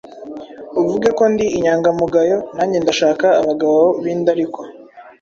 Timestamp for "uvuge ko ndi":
0.81-1.45